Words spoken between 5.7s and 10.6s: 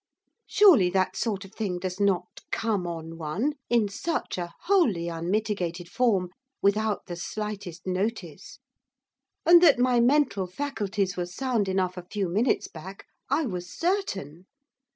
form! without the slightest notice, and that my mental